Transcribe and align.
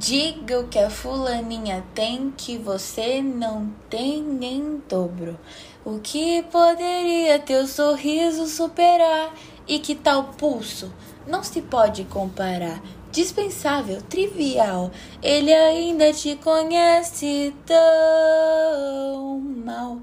Diga 0.00 0.60
o 0.60 0.66
que 0.66 0.78
a 0.78 0.88
fulaninha 0.88 1.84
tem 1.94 2.32
que 2.34 2.56
você 2.56 3.20
não 3.20 3.70
tem 3.90 4.24
em 4.40 4.82
dobro. 4.88 5.38
O 5.84 5.98
que 5.98 6.42
poderia 6.44 7.38
teu 7.38 7.66
sorriso 7.66 8.46
superar? 8.46 9.34
E 9.68 9.78
que 9.78 9.94
tal 9.94 10.32
pulso? 10.38 10.90
Não 11.26 11.42
se 11.42 11.60
pode 11.60 12.04
comparar. 12.04 12.82
Dispensável, 13.12 14.00
trivial. 14.00 14.90
Ele 15.22 15.52
ainda 15.52 16.14
te 16.14 16.34
conhece 16.36 17.54
tão 17.66 19.38
mal. 19.38 19.98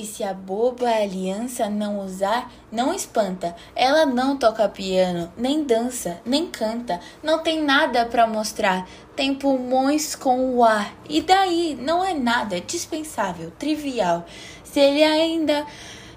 E 0.00 0.06
se 0.06 0.24
a 0.24 0.32
boba 0.32 0.88
aliança 0.88 1.68
não 1.68 2.00
usar, 2.00 2.50
não 2.72 2.94
espanta. 2.94 3.54
Ela 3.76 4.06
não 4.06 4.34
toca 4.34 4.66
piano, 4.66 5.30
nem 5.36 5.62
dança, 5.62 6.22
nem 6.24 6.46
canta, 6.46 6.98
não 7.22 7.42
tem 7.42 7.62
nada 7.62 8.06
para 8.06 8.26
mostrar. 8.26 8.88
Tem 9.14 9.34
pulmões 9.34 10.14
com 10.14 10.54
o 10.54 10.64
ar. 10.64 10.94
E 11.06 11.20
daí 11.20 11.76
não 11.78 12.02
é 12.02 12.14
nada 12.14 12.58
dispensável, 12.62 13.50
trivial. 13.58 14.24
Se 14.64 14.80
ele 14.80 15.02
ainda 15.02 15.66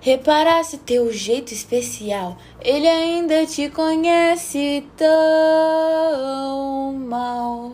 reparasse 0.00 0.78
teu 0.78 1.12
jeito 1.12 1.52
especial, 1.52 2.38
ele 2.60 2.86
ainda 2.86 3.44
te 3.46 3.68
conhece 3.68 4.86
tão 4.96 6.92
mal. 6.92 7.72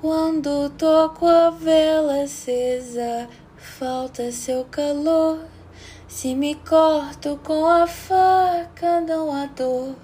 Quando 0.00 0.70
toco 0.78 1.26
a 1.26 1.50
vela 1.50 2.22
acesa, 2.22 3.28
falta 3.56 4.30
seu 4.30 4.64
calor. 4.66 5.40
Se 6.06 6.36
me 6.36 6.54
corto 6.54 7.36
com 7.42 7.66
a 7.66 7.84
faca, 7.84 9.00
não 9.00 9.32
há 9.32 9.46
dor. 9.46 9.96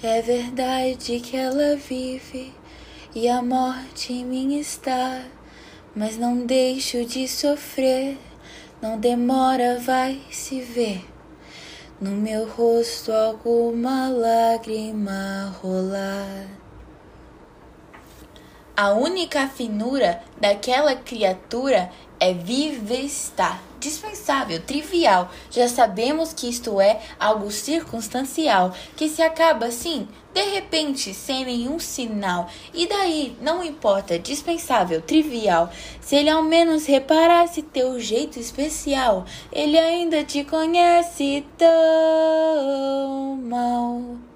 É 0.00 0.22
verdade 0.22 1.18
que 1.18 1.36
ela 1.36 1.74
vive 1.74 2.54
e 3.12 3.28
a 3.28 3.42
morte 3.42 4.12
em 4.12 4.24
mim 4.24 4.56
está, 4.56 5.24
mas 5.92 6.16
não 6.16 6.46
deixo 6.46 7.04
de 7.04 7.26
sofrer. 7.26 8.16
Não 8.80 8.96
demora, 8.96 9.80
vai 9.80 10.20
se 10.30 10.60
ver. 10.60 11.04
No 12.00 12.12
meu 12.12 12.48
rosto 12.48 13.10
alguma 13.10 14.08
lágrima 14.08 15.52
rolar. 15.60 16.61
A 18.74 18.92
única 18.92 19.46
finura 19.48 20.22
daquela 20.40 20.96
criatura 20.96 21.90
é 22.18 22.32
estar 22.32 23.62
dispensável, 23.78 24.62
trivial. 24.62 25.30
Já 25.50 25.68
sabemos 25.68 26.32
que 26.32 26.48
isto 26.48 26.80
é 26.80 27.00
algo 27.20 27.50
circunstancial, 27.50 28.74
que 28.96 29.10
se 29.10 29.20
acaba 29.20 29.66
assim, 29.66 30.08
de 30.32 30.42
repente, 30.42 31.12
sem 31.12 31.44
nenhum 31.44 31.78
sinal. 31.78 32.48
E 32.72 32.86
daí, 32.86 33.36
não 33.42 33.62
importa, 33.62 34.18
dispensável, 34.18 35.02
trivial. 35.02 35.70
Se 36.00 36.16
ele 36.16 36.30
ao 36.30 36.42
menos 36.42 36.86
reparasse 36.86 37.60
teu 37.60 38.00
jeito 38.00 38.38
especial, 38.38 39.26
ele 39.52 39.78
ainda 39.78 40.24
te 40.24 40.44
conhece 40.44 41.44
tão 41.58 43.36
mal. 43.42 44.31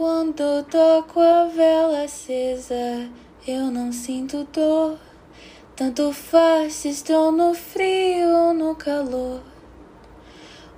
Quando 0.00 0.62
toco 0.62 1.20
a 1.20 1.44
vela 1.44 2.04
acesa, 2.04 3.06
eu 3.46 3.70
não 3.70 3.92
sinto 3.92 4.48
dor. 4.50 4.98
Tanto 5.76 6.10
faz 6.10 6.72
se 6.72 6.88
estou 6.88 7.30
no 7.30 7.52
frio 7.52 8.30
ou 8.30 8.54
no 8.54 8.74
calor. 8.74 9.42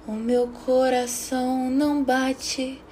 O 0.09 0.11
meu 0.11 0.49
coração 0.49 1.71
não 1.71 2.03
bate, 2.03 2.83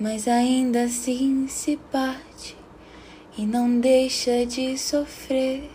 mas 0.00 0.26
ainda 0.26 0.84
assim 0.84 1.46
se 1.48 1.76
parte 1.92 2.56
e 3.36 3.44
não 3.44 3.78
deixa 3.78 4.46
de 4.46 4.78
sofrer, 4.78 5.70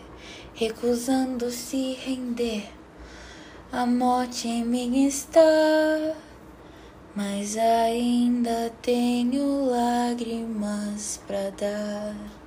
recusando 0.56 1.52
se 1.52 1.94
render. 2.04 2.68
A 3.72 3.86
morte 3.86 4.48
em 4.48 4.66
mim 4.66 5.06
está 5.06 6.16
mas 7.16 7.58
ainda 7.58 8.72
tenho 8.82 9.66
lágrimas 9.66 11.22
para 11.28 11.50
dar. 11.52 12.39